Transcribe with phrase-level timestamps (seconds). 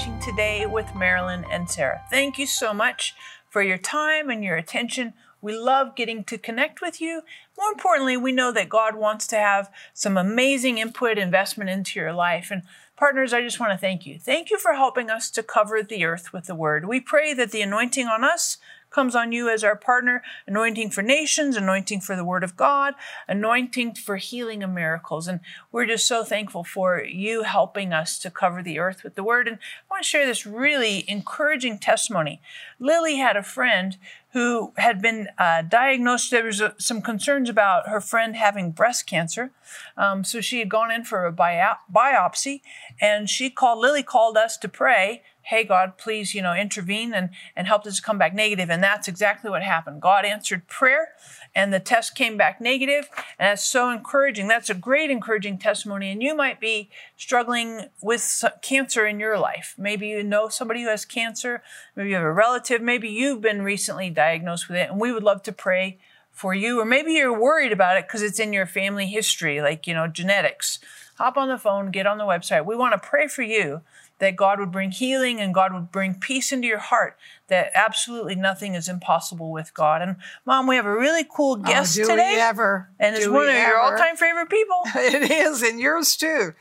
[0.00, 2.00] watching today with Marilyn and Sarah.
[2.08, 3.14] Thank you so much
[3.50, 5.12] for your time and your attention.
[5.42, 7.20] We love getting to connect with you.
[7.58, 12.14] More importantly, we know that God wants to have some amazing input, investment into your
[12.14, 12.48] life.
[12.50, 12.62] And
[12.96, 14.18] partners, I just want to thank you.
[14.18, 16.88] Thank you for helping us to cover the earth with the word.
[16.88, 18.56] We pray that the anointing on us
[18.90, 22.94] comes on you as our partner, anointing for nations, anointing for the word of God,
[23.28, 25.28] anointing for healing and miracles.
[25.28, 25.40] And
[25.72, 29.48] we're just so thankful for you helping us to cover the earth with the word.
[29.48, 32.40] And I want to share this really encouraging testimony.
[32.78, 33.96] Lily had a friend
[34.32, 36.30] who had been uh, diagnosed.
[36.30, 39.50] There was a, some concerns about her friend having breast cancer.
[39.96, 42.60] Um, so she had gone in for a biopsy
[43.00, 47.30] and she called, Lily called us to pray hey god please you know intervene and
[47.56, 48.70] and help this come back negative.
[48.70, 50.00] And that's exactly what happened.
[50.00, 51.10] God answered prayer
[51.54, 53.08] and the test came back negative.
[53.38, 54.48] and that's so encouraging.
[54.48, 56.10] That's a great encouraging testimony.
[56.10, 59.74] And you might be struggling with cancer in your life.
[59.76, 61.62] Maybe you know somebody who has cancer.
[61.94, 62.80] Maybe you have a relative.
[62.80, 65.98] Maybe you've been recently diagnosed with it and we would love to pray
[66.30, 66.80] for you.
[66.80, 70.06] Or maybe you're worried about it because it's in your family history like you know
[70.06, 70.78] genetics.
[71.18, 72.64] Hop on the phone get on the website.
[72.64, 73.82] We want to pray for you
[74.20, 77.18] that God would bring healing and God would bring peace into your heart,
[77.48, 80.02] that absolutely nothing is impossible with God.
[80.02, 82.36] And mom, we have a really cool oh, guest oh, today.
[82.38, 82.88] Ever?
[83.00, 83.68] And it's one of ever.
[83.68, 84.82] your all-time favorite people.
[84.94, 86.54] it is, and yours too.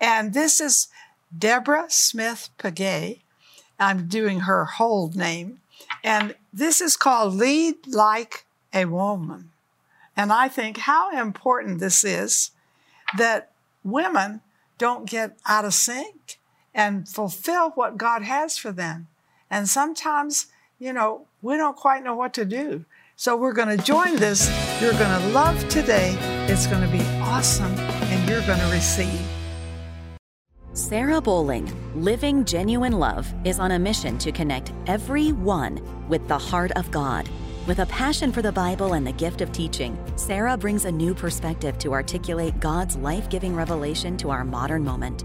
[0.00, 0.88] And this is
[1.36, 3.18] Deborah Smith Pegues.
[3.80, 5.60] I'm doing her whole name.
[6.04, 9.50] And this is called Lead Like a Woman.
[10.16, 12.50] And I think how important this is
[13.16, 14.40] that women
[14.76, 16.17] don't get out of sync
[16.78, 19.08] and fulfill what God has for them.
[19.50, 20.46] And sometimes,
[20.78, 22.84] you know, we don't quite know what to do.
[23.16, 24.48] So we're going to join this.
[24.80, 26.16] You're going to love today.
[26.46, 29.20] It's going to be awesome, and you're going to receive.
[30.72, 31.68] Sarah Bowling,
[32.00, 37.28] Living Genuine Love, is on a mission to connect everyone with the heart of God.
[37.66, 41.12] With a passion for the Bible and the gift of teaching, Sarah brings a new
[41.12, 45.24] perspective to articulate God's life giving revelation to our modern moment.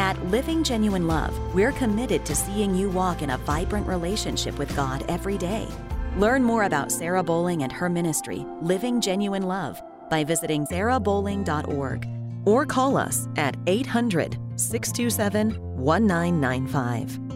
[0.00, 4.74] At Living Genuine Love, we're committed to seeing you walk in a vibrant relationship with
[4.74, 5.68] God every day.
[6.16, 12.08] Learn more about Sarah Bowling and her ministry, Living Genuine Love, by visiting sarahbowling.org
[12.46, 17.29] or call us at 800 627 1995.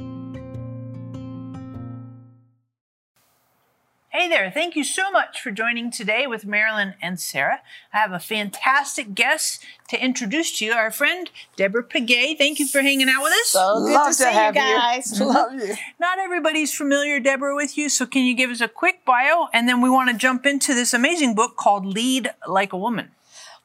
[4.17, 7.63] Hey there, thank you so much for joining today with Marilyn and Sarah.
[7.93, 12.39] I have a fantastic guest to introduce to you, our friend Deborah Pegues.
[12.39, 13.49] Thank you for hanging out with us.
[13.49, 15.19] So good Love to see to you guys.
[15.19, 15.27] You.
[15.35, 15.75] Love you.
[15.99, 19.49] Not everybody's familiar, Deborah, with you, so can you give us a quick bio?
[19.53, 23.11] And then we want to jump into this amazing book called Lead Like a Woman.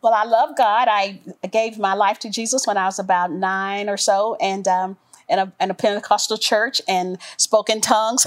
[0.02, 0.88] Well, I love God.
[0.90, 1.20] I
[1.52, 4.98] gave my life to Jesus when I was about nine or so, and um,
[5.30, 8.26] in a, in a Pentecostal church and spoke in tongues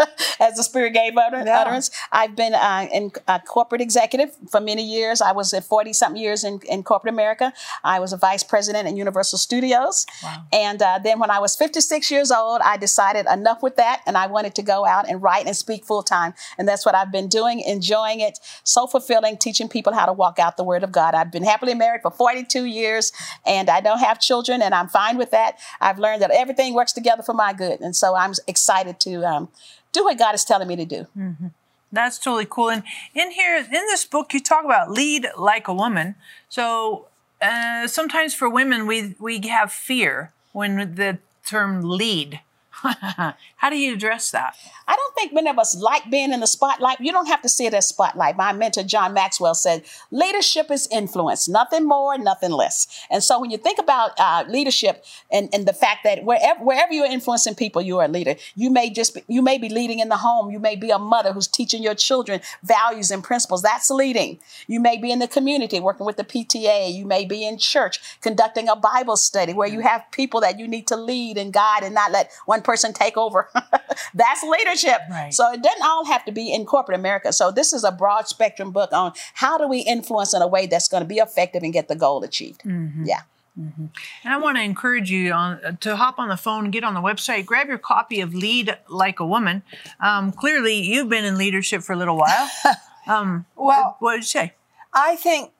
[0.40, 1.60] as the Spirit gave utter, yeah.
[1.60, 1.90] utterance.
[2.10, 5.20] I've been uh, in a corporate executive for many years.
[5.20, 7.52] I was at 40 something years in, in corporate America.
[7.82, 10.06] I was a vice president at Universal Studios.
[10.22, 10.44] Wow.
[10.52, 14.16] And uh, then when I was 56 years old, I decided enough with that and
[14.16, 16.34] I wanted to go out and write and speak full time.
[16.58, 18.38] And that's what I've been doing, enjoying it.
[18.64, 21.14] So fulfilling, teaching people how to walk out the Word of God.
[21.14, 23.12] I've been happily married for 42 years
[23.46, 25.58] and I don't have children and I'm fine with that.
[25.80, 27.80] I've learned that everything works together for my good.
[27.80, 29.48] And so I'm excited to um,
[29.92, 31.06] do what God is telling me to do.
[31.16, 31.46] Mm-hmm.
[31.92, 32.70] That's totally cool.
[32.70, 32.82] And
[33.14, 36.16] in here, in this book, you talk about lead like a woman.
[36.48, 37.06] So
[37.40, 42.40] uh, sometimes for women, we we have fear when the term lead
[43.56, 44.56] How do you address that?
[44.88, 47.00] I don't think many of us like being in the spotlight.
[47.00, 48.36] You don't have to see it as spotlight.
[48.36, 52.88] My mentor, John Maxwell, said leadership is influence, nothing more, nothing less.
[53.10, 56.92] And so when you think about uh, leadership and, and the fact that wherever, wherever
[56.92, 58.36] you're influencing people, you are a leader.
[58.54, 60.50] You may just be, you may be leading in the home.
[60.50, 63.62] You may be a mother who's teaching your children values and principles.
[63.62, 64.40] That's leading.
[64.66, 66.92] You may be in the community working with the PTA.
[66.92, 70.66] You may be in church conducting a Bible study where you have people that you
[70.66, 73.48] need to lead and guide and not let one person person take over.
[74.14, 75.00] That's leadership.
[75.10, 75.32] Right.
[75.32, 77.32] So it doesn't all have to be in corporate America.
[77.32, 80.66] So this is a broad spectrum book on how do we influence in a way
[80.66, 82.62] that's going to be effective and get the goal achieved.
[82.62, 83.04] Mm-hmm.
[83.04, 83.20] Yeah.
[83.54, 83.90] And
[84.24, 87.44] I want to encourage you on to hop on the phone, get on the website,
[87.44, 89.62] grab your copy of Lead Like a Woman.
[90.00, 92.48] Um, clearly, you've been in leadership for a little while.
[93.04, 94.54] Um, Well, what did you say?
[94.92, 95.50] I think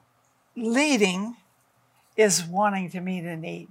[0.54, 1.37] leading
[2.16, 3.66] is wanting to meet a need,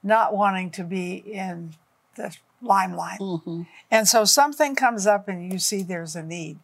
[0.00, 1.74] not wanting to be in
[2.14, 3.20] the limelight.
[3.90, 6.58] And so something comes up and you see there's a need.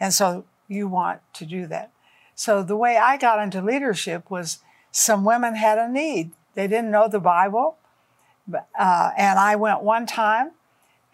[0.00, 1.90] And so you want to do that.
[2.34, 4.58] So the way I got into leadership was
[4.90, 6.32] some women had a need.
[6.54, 7.76] They didn't know the Bible.
[8.78, 10.52] Uh, and I went one time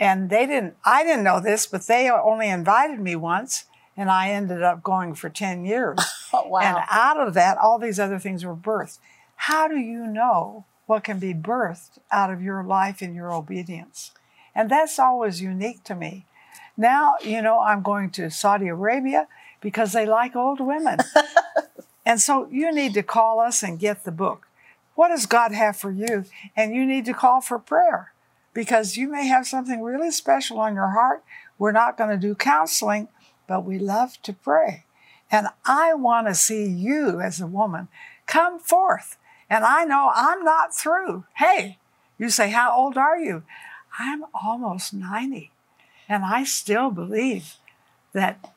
[0.01, 3.65] and they didn't, I didn't know this, but they only invited me once.
[3.97, 5.99] And I ended up going for 10 years.
[6.31, 6.61] Oh, wow.
[6.61, 8.99] And out of that, all these other things were birthed.
[9.37, 14.11] How do you know what can be birthed out of your life and your obedience?
[14.59, 16.27] And that's always unique to me.
[16.77, 19.29] Now, you know, I'm going to Saudi Arabia
[19.61, 20.99] because they like old women.
[22.05, 24.49] and so you need to call us and get the book.
[24.97, 26.25] What does God have for you?
[26.57, 28.11] And you need to call for prayer
[28.53, 31.23] because you may have something really special on your heart.
[31.57, 33.07] We're not going to do counseling,
[33.47, 34.87] but we love to pray.
[35.31, 37.87] And I want to see you as a woman
[38.27, 39.19] come forth.
[39.49, 41.27] And I know I'm not through.
[41.37, 41.79] Hey,
[42.19, 43.45] you say, How old are you?
[43.99, 45.51] I'm almost 90.
[46.09, 47.55] And I still believe
[48.13, 48.53] that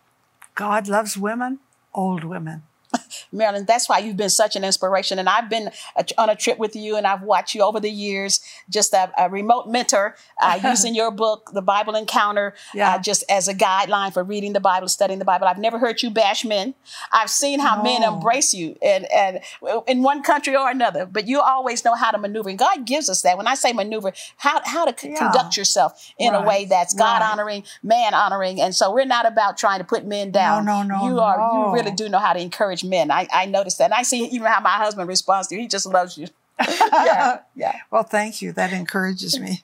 [0.55, 1.59] God loves women,
[1.93, 2.63] old women.
[3.31, 5.19] Marilyn, that's why you've been such an inspiration.
[5.19, 7.89] And I've been a- on a trip with you and I've watched you over the
[7.89, 12.95] years, just a, a remote mentor, uh, using your book, The Bible Encounter, Yeah.
[12.95, 15.47] uh, just as a guideline for reading the Bible, studying the Bible.
[15.47, 16.75] I've never heard you bash men.
[17.11, 19.39] I've seen how men embrace you and, and
[19.87, 22.49] in one country or another, but you always know how to maneuver.
[22.49, 23.37] And God gives us that.
[23.37, 25.17] When I say maneuver, how, how to Yeah.
[25.17, 27.31] conduct yourself in a way that's God Right.
[27.31, 28.61] honoring, man honoring.
[28.61, 30.65] And so we're not about trying to put men down.
[30.65, 31.67] no, no, You are, no.
[31.67, 33.11] you really do know how to encourage men.
[33.11, 33.85] I, I noticed that.
[33.85, 35.61] And I see even how my husband responds to you.
[35.61, 36.27] He just loves you.
[36.67, 37.75] yeah, yeah.
[37.89, 38.51] Well, thank you.
[38.53, 39.63] That encourages me.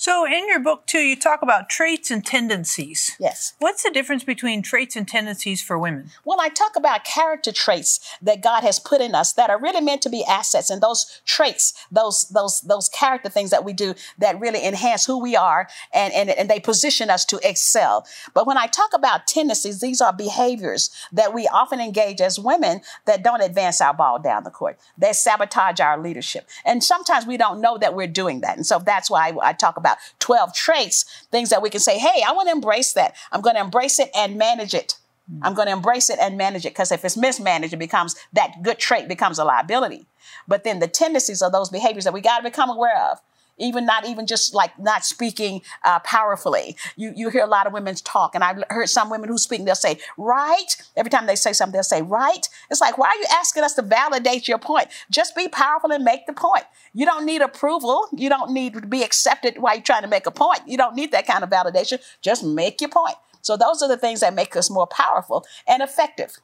[0.00, 3.14] So, in your book, too, you talk about traits and tendencies.
[3.20, 3.52] Yes.
[3.58, 6.08] What's the difference between traits and tendencies for women?
[6.24, 9.82] Well, I talk about character traits that God has put in us that are really
[9.82, 13.94] meant to be assets, and those traits, those those those character things that we do
[14.16, 18.06] that really enhance who we are, and and, and they position us to excel.
[18.32, 22.80] But when I talk about tendencies, these are behaviors that we often engage as women
[23.04, 24.78] that don't advance our ball down the court.
[24.96, 28.56] They sabotage our leadership, and sometimes we don't know that we're doing that.
[28.56, 32.22] And so that's why I talk about 12 traits, things that we can say, hey,
[32.26, 33.14] I want to embrace that.
[33.32, 34.94] I'm going to embrace it and manage it.
[35.32, 35.40] Mm.
[35.42, 38.62] I'm going to embrace it and manage it because if it's mismanaged, it becomes that
[38.62, 40.06] good trait becomes a liability.
[40.48, 43.18] But then the tendencies of those behaviors that we got to become aware of.
[43.60, 46.76] Even not even just like not speaking uh, powerfully.
[46.96, 49.64] You you hear a lot of women talk, and I've heard some women who speak.
[49.64, 51.72] They'll say right every time they say something.
[51.72, 52.48] They'll say right.
[52.70, 54.88] It's like why are you asking us to validate your point?
[55.10, 56.64] Just be powerful and make the point.
[56.92, 58.08] You don't need approval.
[58.12, 60.60] You don't need to be accepted while you're trying to make a point.
[60.66, 62.00] You don't need that kind of validation.
[62.22, 63.16] Just make your point.
[63.42, 66.38] So those are the things that make us more powerful and effective.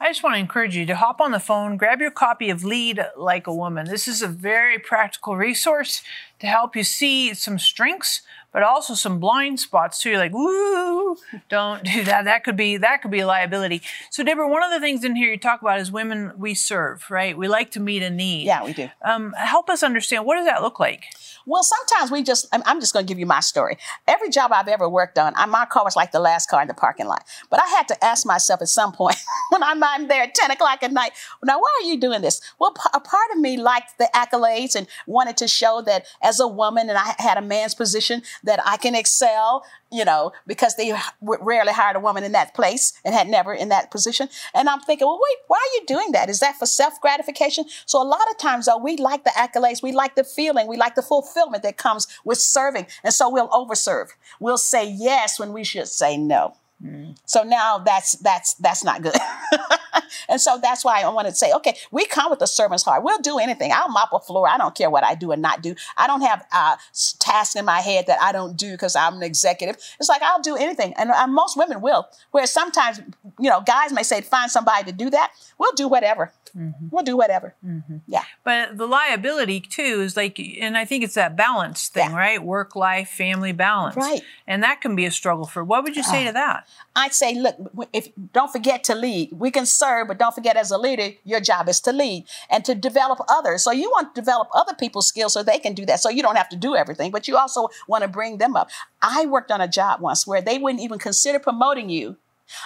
[0.00, 2.64] I just want to encourage you to hop on the phone, grab your copy of
[2.64, 3.86] Lead Like a Woman.
[3.86, 6.02] This is a very practical resource
[6.40, 10.10] to help you see some strengths, but also some blind spots too.
[10.10, 11.16] You're like, woo,
[11.48, 12.24] don't do that.
[12.24, 13.82] That could be that could be a liability.
[14.10, 17.04] So, Deborah, one of the things in here you talk about is women we serve,
[17.08, 17.36] right?
[17.38, 18.46] We like to meet a need.
[18.46, 18.90] Yeah, we do.
[19.02, 21.04] Um, help us understand what does that look like?
[21.46, 23.76] Well, sometimes we just, I'm, just going to give you my story.
[24.08, 26.74] Every job I've ever worked on, my car was like the last car in the
[26.74, 27.24] parking lot.
[27.50, 29.16] But I had to ask myself at some point
[29.50, 31.12] when I'm, there at 10 o'clock at night,
[31.44, 32.40] now, why are you doing this?
[32.58, 36.48] Well, a part of me liked the accolades and wanted to show that as a
[36.48, 40.92] woman and I had a man's position that I can excel, you know, because they
[41.20, 44.28] rarely hired a woman in that place and had never in that position.
[44.54, 46.30] And I'm thinking, well, wait, why are you doing that?
[46.30, 47.66] Is that for self gratification?
[47.86, 50.76] So a lot of times, though, we like the accolades, we like the feeling, we
[50.76, 52.86] like the fulfillment that comes with serving.
[53.02, 54.08] And so we'll overserve.
[54.40, 56.56] We'll say yes when we should say no.
[56.84, 57.16] Mm.
[57.24, 59.14] So now that's that's that's not good.
[60.28, 63.02] and so that's why I want to say, okay, we come with a servant's heart.
[63.02, 63.72] We'll do anything.
[63.74, 64.48] I'll mop a floor.
[64.48, 65.74] I don't care what I do and not do.
[65.96, 66.76] I don't have uh,
[67.18, 69.76] tasks in my head that I don't do because I'm an executive.
[69.98, 72.06] It's like I'll do anything, and uh, most women will.
[72.30, 73.00] Whereas sometimes,
[73.38, 75.32] you know, guys may say, find somebody to do that.
[75.58, 76.32] We'll do whatever.
[76.90, 77.56] We'll do whatever.
[78.06, 78.22] Yeah.
[78.44, 82.16] But the liability too is like, and I think it's that balance thing, Yeah.
[82.16, 82.40] right?
[82.40, 83.96] Work life, family balance.
[83.96, 84.22] Right.
[84.46, 85.64] And that can be a struggle for.
[85.64, 86.68] What would you say to that?
[86.94, 87.56] I'd say, look,
[87.92, 89.32] if don't forget to lead.
[89.32, 92.64] We can serve, but don't forget as a leader, your job is to lead and
[92.64, 93.62] to develop others.
[93.62, 96.00] So you want to develop other people's skills so they can do that.
[96.00, 98.70] So you don't have to do everything, but you also want to bring them up.
[99.02, 102.16] I worked on a job once where they wouldn't even consider promoting you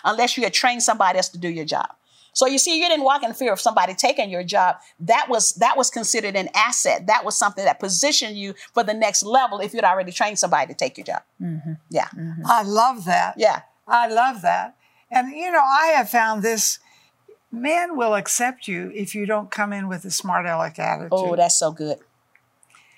[0.05, 1.89] unless you had trained somebody else to do your job.
[2.33, 4.77] So you see, you didn't walk in fear of somebody taking your job.
[5.01, 7.09] That was that was considered an asset.
[7.09, 10.73] That was something that positioned you for the next level if you'd already trained somebody
[10.73, 11.23] to take your job.
[11.43, 11.73] Mm-hmm.
[11.91, 12.09] Yeah,
[12.47, 13.35] I love that.
[13.39, 14.77] yeah, I love that.
[15.11, 16.79] And you know, I have found this
[17.51, 21.09] men will accept you if you don't come in with a smart aleck attitude.
[21.13, 21.99] Oh, that's so good.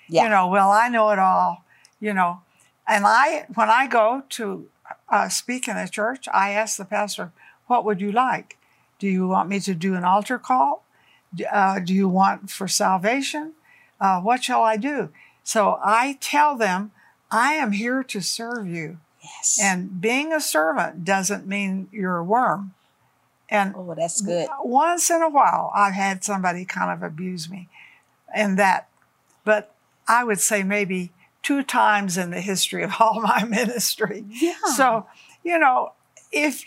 [0.07, 0.23] Yeah.
[0.23, 1.63] You know, well, I know it all,
[1.99, 2.41] you know.
[2.87, 4.67] And I when I go to
[5.07, 7.31] uh, speak in a church, I ask the pastor,
[7.67, 8.57] "What would you like?
[8.99, 10.83] Do you want me to do an altar call?
[11.49, 13.53] Uh, do you want for salvation?
[13.99, 15.09] Uh, what shall I do?"
[15.43, 16.91] So I tell them,
[17.31, 19.59] "I am here to serve you." Yes.
[19.61, 22.73] And being a servant doesn't mean you're a worm.
[23.51, 24.47] And oh, that's good.
[24.63, 27.67] once in a while, I've had somebody kind of abuse me
[28.33, 28.87] and that,
[29.43, 29.75] but
[30.07, 31.11] I would say maybe
[31.43, 34.23] two times in the history of all my ministry.
[34.29, 34.53] Yeah.
[34.77, 35.05] So,
[35.43, 35.91] you know,
[36.31, 36.63] if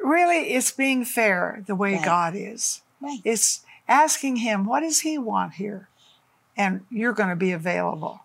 [0.00, 2.04] really it's being fair the way Right.
[2.04, 3.20] God is, Right.
[3.24, 5.88] it's asking Him, what does He want here?
[6.56, 8.20] And you're going to be available.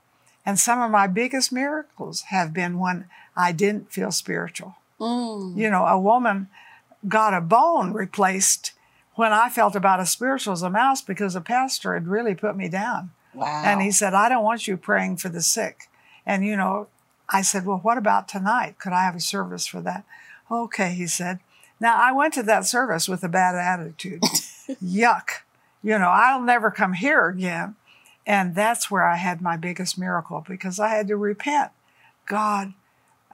[0.45, 4.75] And some of my biggest miracles have been when I didn't feel spiritual.
[4.99, 5.57] Mm.
[5.57, 6.49] You know, a woman
[7.07, 8.73] got a bone replaced
[9.15, 12.55] when I felt about as spiritual as a mouse because a pastor had really put
[12.55, 13.11] me down.
[13.33, 13.63] Wow.
[13.65, 15.89] And he said, I don't want you praying for the sick.
[16.25, 16.87] And, you know,
[17.29, 18.79] I said, Well, what about tonight?
[18.79, 20.05] Could I have a service for that?
[20.49, 21.39] Okay, he said.
[21.79, 24.21] Now, I went to that service with a bad attitude.
[24.83, 25.29] Yuck.
[25.83, 27.75] You know, I'll never come here again.
[28.25, 31.71] And that's where I had my biggest miracle because I had to repent.
[32.27, 32.73] God,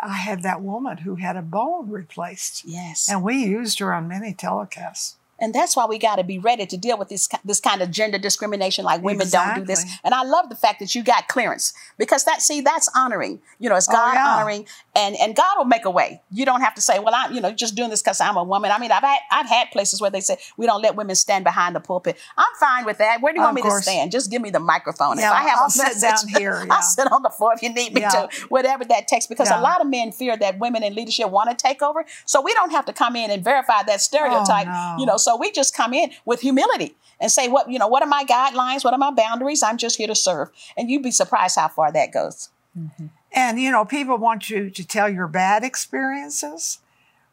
[0.03, 2.65] I had that woman who had a bone replaced.
[2.65, 3.09] yes.
[3.09, 5.15] And we used her on many telecasts.
[5.43, 7.91] And that's why we got to be ready to deal with this this kind of
[7.91, 8.85] gender discrimination.
[8.85, 9.83] Like women don't do this.
[10.03, 13.41] And I love the fact that you got clearance because that see that's honoring.
[13.59, 14.27] You know, it's Oh, God yeah.
[14.37, 16.21] honoring, and and God will make a way.
[16.31, 18.43] You don't have to say, well, I'm you know just doing this because I'm a
[18.43, 18.71] woman.
[18.71, 21.43] I mean, I've had I've had places where they say we don't let women stand
[21.43, 22.17] behind the pulpit.
[22.37, 23.21] I'm fine with that.
[23.21, 23.83] Where do you want Of me course.
[23.85, 24.11] to stand?
[24.11, 25.19] Just give me the microphone.
[25.19, 26.73] Yeah, if I have I'll a sit message, down here, yeah.
[26.73, 28.29] I'll sit on the floor if you need me to.
[28.47, 31.55] Whatever that takes, because a lot of men fear that women in leadership want to
[31.55, 32.05] take over.
[32.25, 34.67] So we don't have to come in and verify that oh, stereotype.
[34.67, 34.95] Oh, no.
[34.99, 38.03] You know, so we just come in with humility and say, what, you know, what
[38.03, 38.83] are my guidelines?
[38.83, 39.63] What are my boundaries?
[39.63, 40.49] I'm just here to serve.
[40.77, 42.49] And you'd be surprised how far that goes.
[42.77, 43.07] Mm-hmm.
[43.31, 46.79] And, you know, people want you to tell your bad experiences.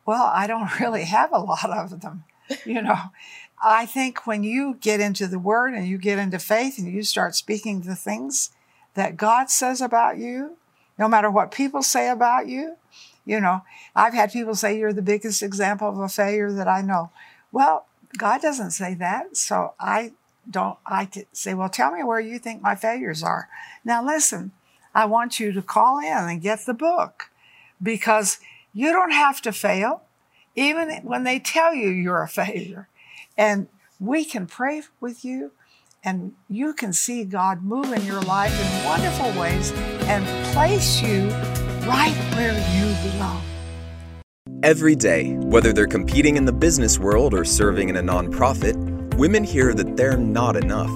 [0.07, 2.25] Well, I don't really have a lot of them.
[2.65, 2.99] You know,
[3.63, 7.03] I think when you get into the word and you get into faith and you
[7.03, 8.51] start speaking the things
[8.95, 10.57] that God says about you,
[10.99, 12.77] no matter what people say about you,
[13.25, 13.63] you know,
[13.95, 17.11] I've had people say you're the biggest example of a failure that I know.
[17.53, 17.87] Well,
[18.17, 19.37] God doesn't say that.
[19.37, 20.13] So I
[20.49, 23.49] don't, I say, well, tell me where you think my failures are.
[23.85, 24.53] Now, listen,
[24.95, 27.31] I want you to call in and get the book
[27.83, 28.39] because
[28.73, 30.03] you don't have to fail,
[30.55, 32.89] even when they tell you you're a failure.
[33.37, 35.53] And we can pray with you,
[36.03, 39.73] and you can see God move in your life in wonderful ways
[40.09, 41.29] and place you
[41.87, 43.50] right where you belong.
[44.63, 48.77] Every day, whether they're competing in the business world or serving in a nonprofit,
[49.15, 50.91] women hear that they're not enough.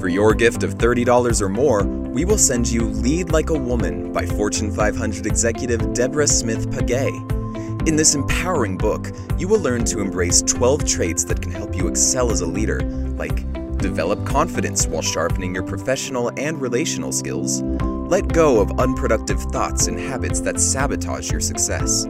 [0.00, 4.12] For your gift of $30 or more, we will send you Lead Like a Woman
[4.12, 7.88] by Fortune 500 executive Deborah Smith Pegues.
[7.88, 9.08] In this empowering book,
[9.38, 12.82] you will learn to embrace 12 traits that can help you excel as a leader,
[13.16, 13.44] like
[13.78, 17.60] develop confidence while sharpening your professional and relational skills,
[18.08, 22.06] let go of unproductive thoughts and habits that sabotage your success,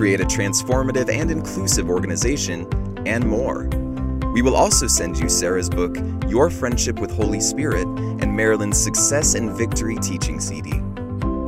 [0.00, 2.66] create a transformative and inclusive organization,
[3.06, 3.68] and more.
[4.32, 5.94] We will also send you Sarah's book,
[6.26, 10.70] Your Friendship with Holy Spirit, and Marilyn's Success and Victory Teaching CD.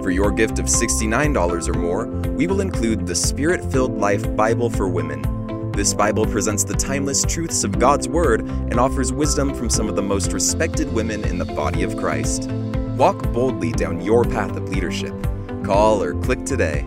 [0.02, 4.68] For your gift of $69 or more, we will include the Spirit Filled Life Bible
[4.68, 5.72] for Women.
[5.72, 9.96] This Bible presents the timeless truths of God's Word and offers wisdom from some of
[9.96, 12.50] the most respected women in the body of Christ.
[12.98, 15.14] Walk boldly down your path of leadership.
[15.64, 16.86] Call or click today.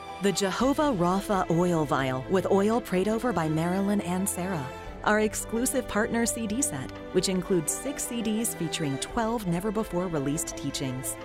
[0.21, 4.67] the Jehovah Rapha oil vial with oil prayed over by Marilyn and Sarah,
[5.03, 11.15] our exclusive partner CD set, which includes six CDs featuring 12 never before released teachings,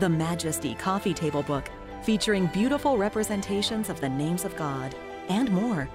[0.00, 1.70] the Majesty coffee table book
[2.02, 4.92] featuring beautiful representations of the names of God,
[5.28, 5.88] and more.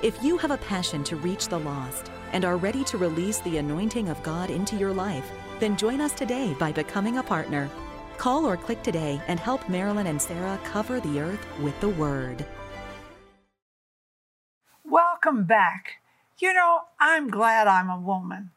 [0.00, 3.56] If you have a passion to reach the lost and are ready to release the
[3.56, 5.28] anointing of God into your life,
[5.58, 7.68] then join us today by becoming a partner.
[8.20, 12.44] Call or click today and help Marilyn and Sarah cover the earth with the Word.
[14.84, 15.92] Welcome back.
[16.36, 18.50] You know, I'm glad I'm a woman.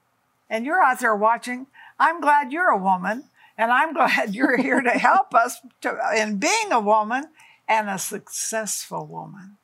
[0.49, 1.67] And you're out there watching.
[1.97, 3.23] I'm glad you're a woman.
[3.57, 7.29] And I'm glad you're here to help us to, in being a woman
[7.65, 9.55] and a successful woman.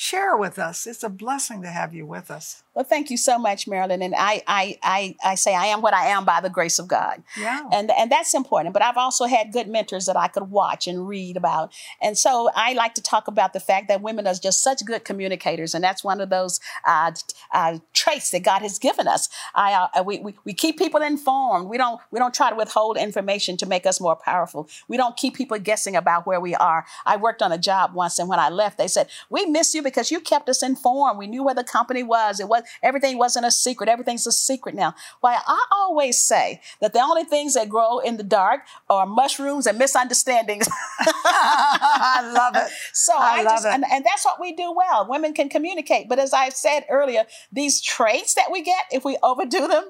[0.00, 0.86] Share with us.
[0.86, 2.62] It's a blessing to have you with us.
[2.72, 4.00] Well, thank you so much, Marilyn.
[4.00, 6.86] And I, I, I, I say I am what I am by the grace of
[6.86, 7.24] God.
[7.36, 7.64] Yeah.
[7.72, 8.74] And and that's important.
[8.74, 11.72] But I've also had good mentors that I could watch and read about.
[12.00, 15.04] And so I like to talk about the fact that women are just such good
[15.04, 17.10] communicators, and that's one of those uh,
[17.52, 19.28] uh, traits that God has given us.
[19.56, 21.68] I, uh, we, we we keep people informed.
[21.68, 24.68] We don't we don't try to withhold information to make us more powerful.
[24.86, 26.86] We don't keep people guessing about where we are.
[27.04, 29.82] I worked on a job once, and when I left, they said, "We miss you
[29.88, 31.18] because you kept us informed.
[31.18, 32.40] We knew where the company was.
[32.40, 33.88] It was everything wasn't a secret.
[33.88, 34.94] Everything's a secret now.
[35.20, 39.66] Why I always say that the only things that grow in the dark are mushrooms
[39.66, 40.68] and misunderstandings.
[41.00, 42.72] I love it.
[42.92, 43.74] So I I, love just, it.
[43.74, 45.06] And, and that's what we do well.
[45.08, 46.08] Women can communicate.
[46.08, 49.84] But as I said earlier, these traits that we get, if we overdo them,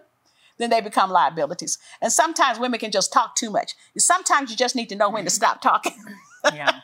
[0.58, 1.78] then they become liabilities.
[2.00, 3.74] And sometimes women can just talk too much.
[3.96, 5.34] Sometimes you just need to know when to mm-hmm.
[5.34, 5.94] stop talking.
[6.54, 6.80] Yeah.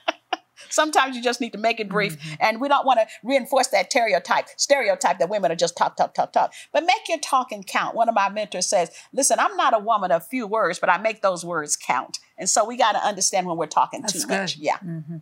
[0.68, 2.18] Sometimes you just need to make it brief.
[2.18, 2.34] Mm-hmm.
[2.40, 6.14] And we don't want to reinforce that stereotype, stereotype that women are just talk, talk,
[6.14, 6.52] talk, talk.
[6.72, 7.94] But make your talking count.
[7.94, 10.98] One of my mentors says, listen, I'm not a woman of few words, but I
[10.98, 12.18] make those words count.
[12.36, 14.40] And so we got to understand when we're talking That's too good.
[14.40, 14.56] much.
[14.56, 14.78] Yeah.
[14.78, 15.18] Mm-hmm.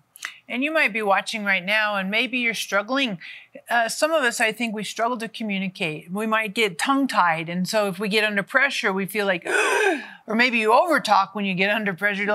[0.48, 3.18] And you might be watching right now, and maybe you're struggling.
[3.70, 6.12] Uh, some of us, I think, we struggle to communicate.
[6.12, 7.48] We might get tongue tied.
[7.48, 9.46] And so if we get under pressure, we feel like,
[10.26, 12.30] or maybe you overtalk when you get under pressure.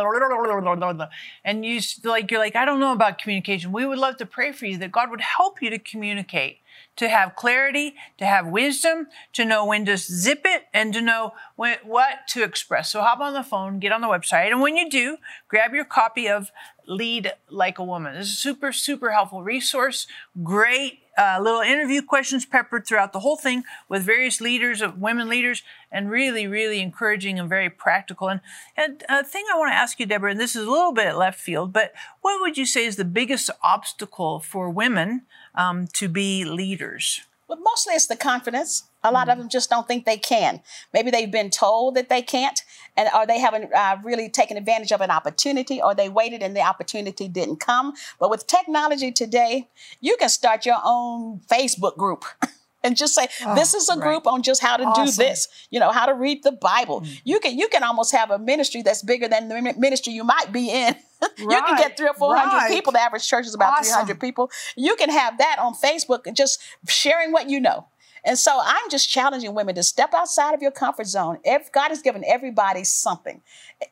[1.45, 3.71] And you like, you're like, I don't know about communication.
[3.71, 6.59] We would love to pray for you that God would help you to communicate,
[6.97, 11.33] to have clarity, to have wisdom, to know when to zip it, and to know
[11.55, 12.91] when, what to express.
[12.91, 14.51] So hop on the phone, get on the website.
[14.51, 16.51] And when you do, grab your copy of
[16.87, 18.15] Lead Like a Woman.
[18.15, 20.07] This is a super, super helpful resource.
[20.43, 25.27] Great uh, little interview questions peppered throughout the whole thing with various leaders of women
[25.27, 28.29] leaders and really, really encouraging and very practical.
[28.29, 28.39] And,
[28.75, 31.15] and a thing I want to ask you, Deborah, and this is a little bit
[31.15, 35.23] left field, but what would you say is the biggest obstacle for women
[35.57, 37.21] um, to be leaders?
[37.47, 38.83] But mostly it's the confidence.
[39.03, 40.61] A lot of them just don't think they can.
[40.93, 42.59] Maybe they've been told that they can't,
[42.97, 46.55] and or they haven't uh, really taken advantage of an opportunity, or they waited and
[46.55, 47.93] the opportunity didn't come.
[48.19, 49.69] But with technology today,
[50.01, 52.25] you can start your own Facebook group.
[52.87, 55.79] And just say oh, this is a group on just how to do this, you
[55.79, 57.01] know, how to read the Bible.
[57.01, 57.21] Mm.
[57.25, 60.53] You can you can almost have a ministry that's bigger than the ministry you might
[60.53, 60.95] be in.
[61.37, 62.71] you can get three or four hundred right.
[62.71, 62.93] people.
[62.93, 63.99] The average church is about three Awesome.
[63.99, 64.49] hundred people.
[64.77, 67.87] You can have that on Facebook and just sharing what you know.
[68.23, 71.39] And so I'm just challenging women to step outside of your comfort zone.
[71.43, 73.41] If God has given everybody something,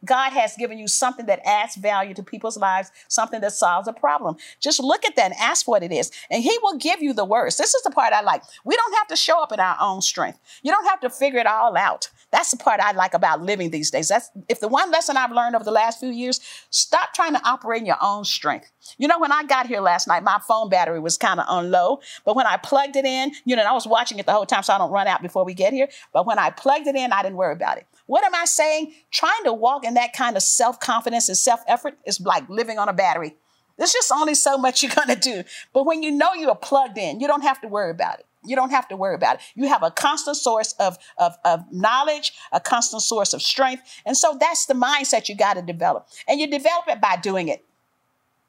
[0.03, 3.93] God has given you something that adds value to people's lives, something that solves a
[3.93, 4.37] problem.
[4.59, 7.25] Just look at that and ask what it is, and He will give you the
[7.25, 7.57] words.
[7.57, 8.43] This is the part I like.
[8.63, 10.39] We don't have to show up in our own strength.
[10.63, 12.09] You don't have to figure it all out.
[12.35, 14.09] That's the part I like about living these days.
[14.09, 17.39] That's if the one lesson I've learned over the last few years, stop trying to
[17.47, 18.73] operate in your own strength.
[18.97, 21.71] You know, when I got here last night, my phone battery was kind of on
[21.71, 24.33] low, but when I plugged it in, you know, and I was watching it the
[24.33, 25.87] whole time so I don't run out before we get here.
[26.11, 27.87] But when I plugged it in, I didn't worry about it.
[28.05, 28.91] What am I saying?
[29.11, 32.77] Trying to walk in that kind of self confidence and self effort is like living
[32.79, 33.37] on a battery.
[33.77, 35.43] There's just only so much you're going to do.
[35.71, 38.25] But when you know you are plugged in, you don't have to worry about it.
[38.47, 39.41] You don't have to worry about it.
[39.55, 43.83] You have a constant source of, of, of knowledge, a constant source of strength.
[44.05, 46.07] And so that's the mindset you got to develop.
[46.27, 47.63] And you develop it by doing it.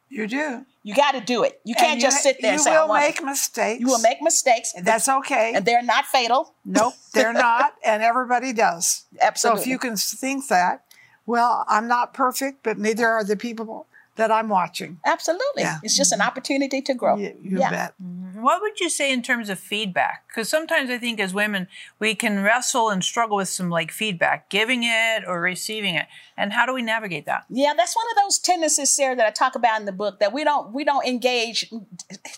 [0.09, 0.65] You do.
[0.83, 1.61] You got to do it.
[1.65, 3.25] You can't And just sit there and you say, I will want make it.
[3.25, 3.81] mistakes.
[3.81, 4.73] You will make mistakes.
[4.77, 5.53] And that's okay.
[5.55, 6.55] And they're not fatal.
[6.65, 9.05] Nope, they're not, and everybody does.
[9.21, 9.59] Absolutely.
[9.59, 10.85] So if you can think that,
[11.27, 15.01] well, I'm not perfect, but neither are the people that I'm watching.
[15.05, 15.63] Absolutely.
[15.63, 15.79] Yeah.
[15.83, 16.29] It's just an mm-hmm.
[16.29, 17.17] opportunity to grow.
[17.17, 17.71] You, you yeah.
[17.71, 17.95] bet.
[18.03, 18.26] Mm-hmm.
[18.47, 20.29] What would you say in terms of feedback?
[20.29, 21.67] Because sometimes I think as women,
[21.99, 26.07] we can wrestle and struggle with some like feedback, giving it or receiving it.
[26.37, 27.45] And how do we navigate that?
[27.49, 30.33] Yeah, that's one of those tendencies, Sarah, that I talk about in the book that
[30.33, 31.73] we don't we don't engage.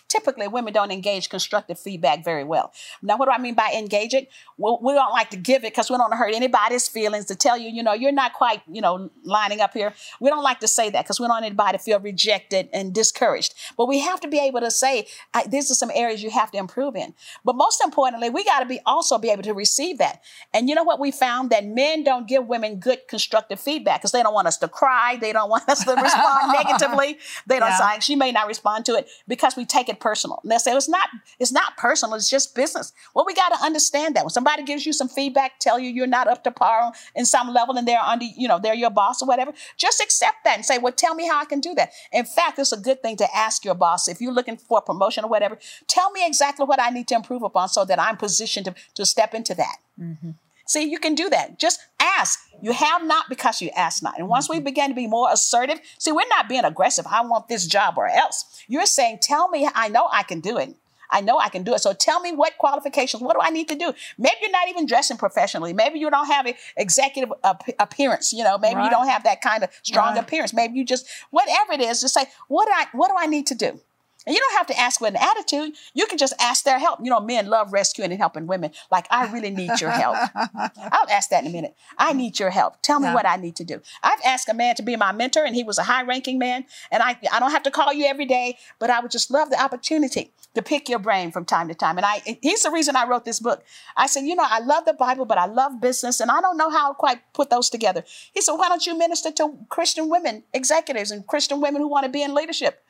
[0.07, 2.73] Typically, women don't engage constructive feedback very well.
[3.03, 4.29] Now, what do I mean by engage it?
[4.57, 7.25] Well, we don't like to give it because we don't want to hurt anybody's feelings.
[7.25, 9.93] To tell you, you know, you're not quite, you know, lining up here.
[10.19, 12.95] We don't like to say that because we don't want anybody to feel rejected and
[12.95, 13.53] discouraged.
[13.77, 15.05] But we have to be able to say,
[15.49, 17.13] these are some areas you have to improve in.
[17.45, 20.21] But most importantly, we got to be also be able to receive that.
[20.53, 24.11] And you know what we found that men don't give women good constructive feedback because
[24.11, 27.17] they don't want us to cry, they don't want us to respond negatively.
[27.47, 27.93] They don't Yeah.
[27.95, 30.39] say she may not respond to it because we take it personal.
[30.43, 31.09] And they say it's not
[31.39, 32.93] it's not personal, it's just business.
[33.13, 36.07] Well, we got to understand that when somebody gives you some feedback, tell you you're
[36.07, 39.21] not up to par in some level, and they're under you know they're your boss
[39.21, 41.91] or whatever, just accept that and say, well, tell me how I can do that.
[42.11, 44.81] In fact, it's a good thing to ask your boss if you're looking for a
[44.81, 45.57] promotion or whatever.
[45.87, 49.05] Tell me exactly what I need to improve upon so that I'm positioned to, to
[49.05, 49.77] step into that.
[49.99, 50.31] Mm-hmm.
[50.65, 51.57] See, you can do that.
[51.57, 52.39] Just ask.
[52.61, 54.19] You have not because you ask not.
[54.19, 54.65] And once we mm-hmm.
[54.65, 57.07] begin to be more assertive, see, we're not being aggressive.
[57.07, 58.63] I want this job or else.
[58.67, 60.75] You're saying, tell me, I know I can do it.
[61.09, 61.79] I know I can do it.
[61.79, 63.93] So tell me what qualifications, what do I need to do?
[64.19, 65.73] Maybe you're not even dressing professionally.
[65.73, 68.31] Maybe you don't have an executive ap- appearance.
[68.31, 70.23] You know, maybe you don't have that kind of strong Right.
[70.23, 70.53] appearance.
[70.53, 73.47] Maybe you just, whatever it is, just say, what do I, what do I need
[73.47, 73.79] to do?
[74.25, 75.75] And you don't have to ask with an attitude.
[75.93, 76.99] You can just ask their help.
[77.01, 78.71] You know, men love rescuing and helping women.
[78.91, 80.17] Like, I really need your help.
[80.35, 81.75] I'll ask that in a minute.
[81.97, 82.81] I need your help.
[82.81, 83.81] Tell me what I need to do.
[84.03, 86.65] I've asked a man to be my mentor, and he was a high ranking man.
[86.91, 89.49] And I, I don't have to call you every day, but I would just love
[89.49, 91.97] the opportunity to pick your brain from time to time.
[91.97, 93.63] And I, he's the reason I wrote this book.
[93.95, 96.57] I said, you know, I love the Bible, but I love business, and I don't
[96.57, 98.03] know how to quite put those together.
[98.33, 102.05] He said, why don't you minister to Christian women, executives, and Christian women who want
[102.05, 102.83] to be in leadership?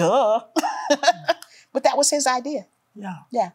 [0.00, 0.40] Duh.
[1.72, 2.66] but that was his idea.
[2.94, 3.18] Yeah.
[3.30, 3.50] Yeah.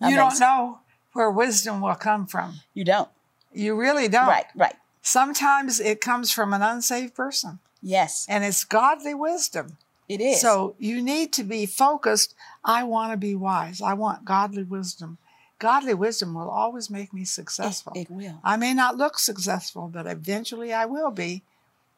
[0.00, 0.78] You don't know
[1.12, 2.60] where wisdom will come from.
[2.74, 3.08] You don't.
[3.52, 4.28] You really don't.
[4.28, 4.76] Right, right.
[5.02, 9.78] Sometimes it comes from an unsaved person, Yes, and it's godly wisdom.
[10.08, 10.40] it is.
[10.40, 12.34] So you need to be focused.
[12.64, 13.80] I want to be wise.
[13.80, 15.18] I want godly wisdom.
[15.58, 17.92] Godly wisdom will always make me successful.
[17.96, 18.38] it will.
[18.44, 21.42] I may not look successful, but eventually I will be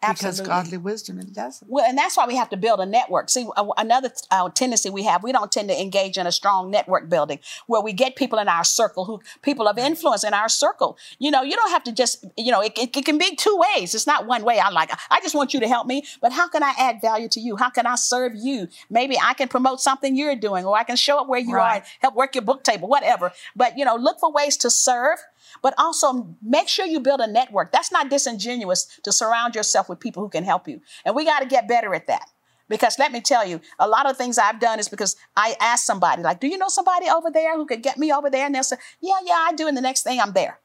[0.06, 1.68] because godly wisdom it does it.
[1.68, 3.28] Well, and that's why we have to build a network.
[3.28, 7.08] See, another uh, tendency we have, we don't tend to engage in a strong network
[7.08, 10.96] building where we get people in our circle who, people of influence in our circle.
[11.18, 13.62] You know, you don't have to just, you know, it, it, it can be two
[13.74, 13.94] ways.
[13.94, 14.58] It's not one way.
[14.58, 17.28] I'm like, I just want you to help me, but how can I add value
[17.28, 17.56] to you?
[17.56, 18.68] How can I serve you?
[18.88, 21.74] Maybe I can promote something you're doing, or I can show up where you are
[21.74, 23.32] and help work your book table, whatever.
[23.54, 25.18] But, you know, look for ways to serve
[25.62, 27.72] but also make sure you build a network.
[27.72, 30.80] That's not disingenuous to surround yourself with people who can help you.
[31.04, 32.28] And we got to get better at that.
[32.68, 35.86] Because let me tell you, a lot of things I've done is because I asked
[35.86, 38.46] somebody, like, do you know somebody over there who could get me over there?
[38.46, 39.66] And they'll say, yeah, yeah, I do.
[39.66, 40.60] And the next thing I'm there.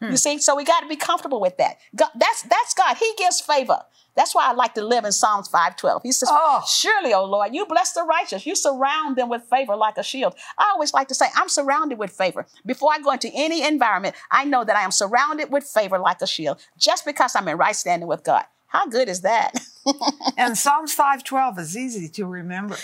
[0.00, 0.14] You hmm.
[0.14, 1.76] see, so we got to be comfortable with that.
[1.94, 2.96] God, that's that's God.
[2.96, 3.82] He gives favor.
[4.16, 6.02] That's why I like to live in Psalms 512.
[6.02, 6.62] He says, Oh.
[6.66, 8.44] Surely, O Lord, you bless the righteous.
[8.44, 10.34] You surround them with favor like a shield.
[10.58, 12.46] I always like to say, I'm surrounded with favor.
[12.66, 16.20] Before I go into any environment, I know that I am surrounded with favor like
[16.22, 18.44] a shield just because I'm in right standing with God.
[18.66, 19.52] How good is that?
[20.36, 22.76] And Psalms 512 is easy to remember.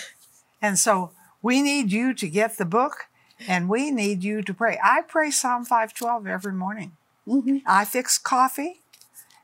[0.61, 3.07] And so we need you to get the book
[3.47, 4.79] and we need you to pray.
[4.83, 6.96] I pray Psalm 512 every morning.
[7.27, 7.57] Mm-hmm.
[7.65, 8.81] I fix coffee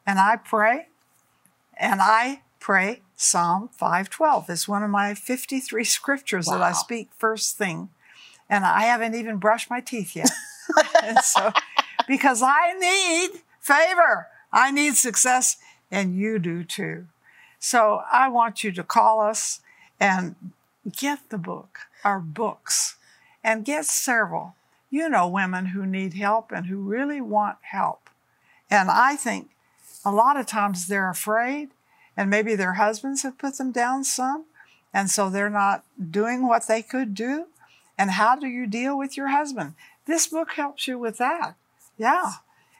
[0.05, 0.87] and I pray
[1.77, 4.49] and I pray Psalm 512.
[4.49, 7.89] It's one of my 53 scriptures that I speak first thing.
[8.49, 10.29] And I haven't even brushed my teeth yet.
[11.23, 11.51] so,
[12.07, 15.57] because I need favor, I need success,
[15.89, 17.07] and you do too.
[17.59, 19.61] So I want you to call us
[19.99, 20.35] and
[20.91, 22.97] get the book, our books,
[23.43, 24.55] and get several.
[24.93, 28.11] You know, women who need help and who really want help.
[28.69, 29.49] And I think
[30.05, 31.69] a lot of times they're afraid,
[32.15, 34.45] and maybe their husbands have put them down some,
[34.93, 37.47] and so they're not doing what they could do.
[37.97, 39.73] And how do you deal with your husband?
[40.05, 41.55] This book helps you with that.
[41.97, 42.33] Yeah.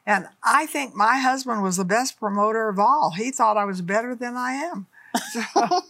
[0.05, 3.13] And I think my husband was the best promoter of all.
[3.17, 4.85] He thought I was better than I am.
[5.31, 5.81] So,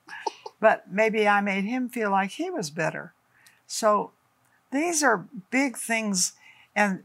[0.60, 3.12] but maybe I made him feel like he was better.
[3.68, 4.10] So
[4.70, 6.32] these are big things.
[6.74, 7.04] And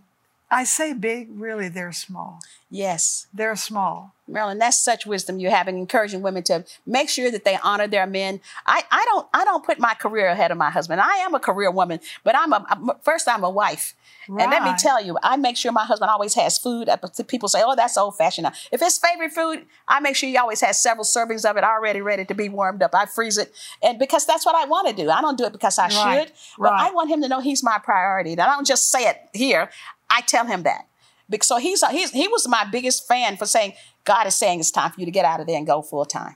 [0.51, 2.39] I say big, really, they're small.
[2.69, 3.27] yes.
[3.33, 4.13] They're small.
[4.27, 7.87] Marilyn, that's such wisdom you have in encouraging women to make sure that they honor
[7.87, 8.39] their men.
[8.65, 11.01] I, I don't I don't put my career ahead of my husband.
[11.01, 13.95] I am a career woman, but I'm a I'm- first I'm a wife.
[14.29, 16.87] And let me tell you, I make sure my husband always has food.
[17.27, 20.37] People say, "Oh, that's old fashioned." Now, if it's favorite food, I make sure he
[20.37, 22.95] always has several servings of it already ready to be warmed up.
[22.95, 25.09] I freeze it, and because that's what I want to do.
[25.09, 27.61] I don't do it because I Right, should, but I want him to know he's
[27.63, 28.31] my priority.
[28.31, 29.69] And I don't just say it here.
[30.13, 30.87] I tell him that.
[31.29, 33.73] Because so he's, he's he was my biggest fan for saying
[34.03, 36.05] God is saying it's time for you to get out of there and go full
[36.05, 36.35] time.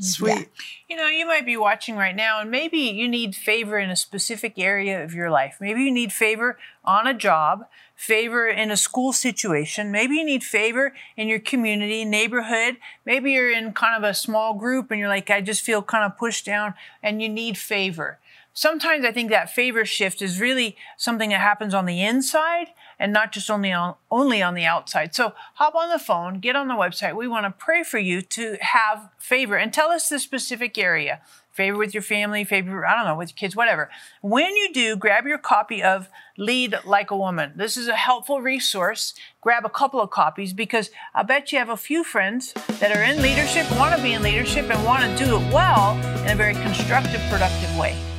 [0.00, 0.30] Sweet.
[0.30, 0.44] Yeah.
[0.88, 3.96] You know, you might be watching right now and maybe you need favor in a
[3.96, 5.58] specific area of your life.
[5.60, 9.92] Maybe you need favor on a job, favor in a school situation.
[9.92, 12.78] Maybe you need favor in your community, neighborhood.
[13.04, 16.04] Maybe you're in kind of a small group and you're like, I just feel kind
[16.04, 18.18] of pushed down and you need favor.
[18.52, 23.12] Sometimes I think that favor shift is really something that happens on the inside and
[23.12, 25.14] not just only on, only on the outside.
[25.14, 27.16] So hop on the phone, get on the website.
[27.16, 31.20] We want to pray for you to have favor and tell us the specific area.
[31.50, 33.88] Favor with your family, favor, I don't know, with your kids, whatever.
[34.22, 37.52] When you do, grab your copy of Lead Like a Woman.
[37.54, 39.14] This is a helpful resource.
[39.40, 43.04] Grab a couple of copies because I bet you have a few friends that are
[43.04, 46.34] in leadership, want to be in leadership, and want to do it well in a
[46.34, 48.13] very constructive, productive way.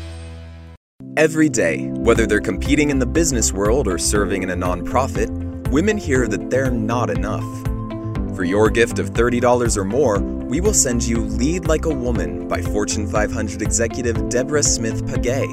[1.17, 5.29] Every day, whether they're competing in the business world or serving in a nonprofit,
[5.69, 7.45] women hear that they're not enough.
[8.35, 12.49] For your gift of $30 or more, we will send you Lead Like a Woman
[12.49, 15.47] by Fortune 500 executive Deborah Smith Pegues.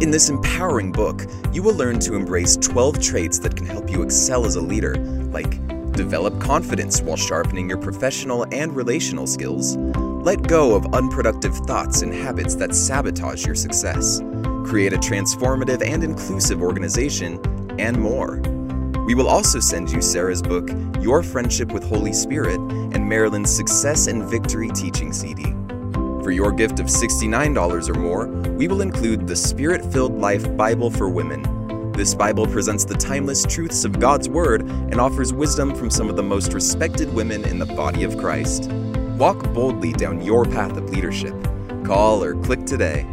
[0.00, 4.00] In this empowering book, you will learn to embrace 12 traits that can help you
[4.00, 4.94] excel as a leader,
[5.32, 5.58] like
[5.94, 12.14] develop confidence while sharpening your professional and relational skills, let go of unproductive thoughts and
[12.14, 14.22] habits that sabotage your success
[14.64, 17.38] create a transformative and inclusive organization,
[17.78, 18.40] and more.
[19.06, 20.68] We will also send you Sarah's book,
[21.00, 25.44] Your Friendship with Holy Spirit, and Marilyn's Success and Victory Teaching CD.
[26.22, 30.90] For your gift of $69 or more, we will include the Spirit Filled Life Bible
[30.90, 31.92] for Women.
[31.92, 36.16] This Bible presents the timeless truths of God's Word and offers wisdom from some of
[36.16, 38.70] the most respected women in the body of Christ.
[39.18, 41.34] Walk boldly down your path of leadership.
[41.84, 43.06] Call or click today.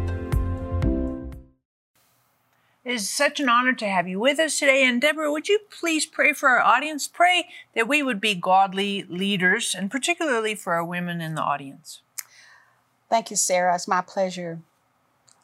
[2.84, 4.84] It is such an honor to have you with us today.
[4.84, 7.06] And Deborah, would you please pray for our audience?
[7.06, 12.00] Pray that we would be godly leaders, and particularly for our women in the audience.
[13.08, 13.74] Thank you, Sarah.
[13.74, 14.60] It's my pleasure.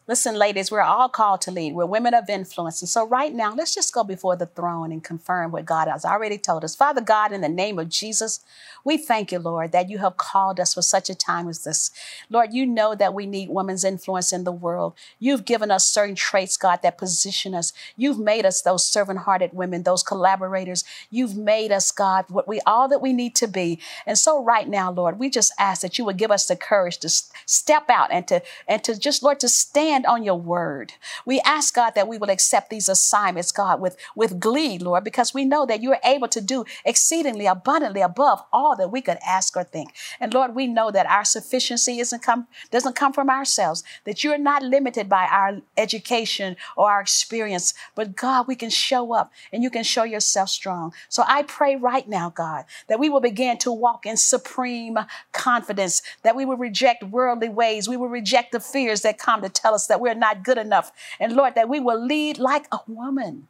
[0.09, 1.75] Listen, ladies, we're all called to lead.
[1.75, 2.81] We're women of influence.
[2.81, 6.03] And so, right now, let's just go before the throne and confirm what God has
[6.03, 6.75] already told us.
[6.75, 8.41] Father God, in the name of Jesus,
[8.85, 11.91] we thank you, Lord, that you have called us for such a time as this.
[12.31, 14.95] Lord, you know that we need women's influence in the world.
[15.19, 17.75] You've given us certain traits, God, that position us.
[17.95, 20.85] You've made us those servant hearted women, those collaborators.
[21.11, 23.79] You've made us, God, what we all that we need to be.
[24.07, 26.97] And so, right now, Lord, we just ask that you would give us the courage
[27.01, 30.93] to step out and to, and to just, Lord, to stand stand on your word.
[31.27, 35.35] We ask God that we will accept these assignments, God, with, with glee, Lord, because
[35.35, 39.19] we know that you are able to do exceedingly abundantly above all that we could
[39.27, 39.95] ask or think.
[40.21, 44.39] And Lord, we know that our sufficiency isn't come, doesn't come from ourselves, that you're
[44.39, 49.63] not limited by our education or our experience, but God, we can show up and
[49.63, 50.93] you can show yourself strong.
[51.09, 54.99] So I pray right now, God, that we will begin to walk in supreme
[55.33, 59.49] confidence, that we will reject worldly ways, we will reject the fears that come to
[59.49, 60.93] tell us that we're not good enough.
[61.19, 63.49] And Lord, that we will lead like a woman.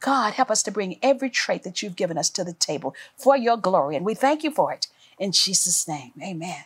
[0.00, 3.36] God, help us to bring every trait that you've given us to the table for
[3.36, 3.96] your glory.
[3.96, 4.88] And we thank you for it.
[5.18, 6.64] In Jesus' name, amen.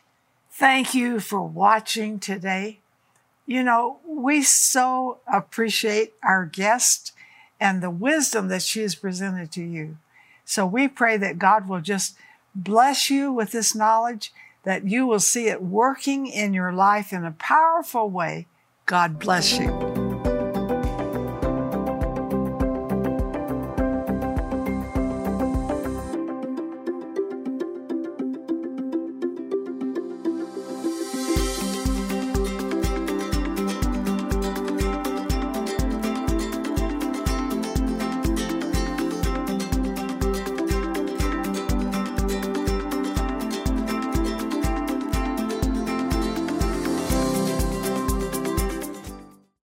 [0.51, 2.81] Thank you for watching today.
[3.47, 7.13] You know, we so appreciate our guest
[7.61, 9.99] and the wisdom that she has presented to you.
[10.45, 12.17] So we pray that God will just
[12.55, 14.33] bless you with this knowledge,
[14.65, 18.47] that you will see it working in your life in a powerful way
[18.89, 20.08] God bless you.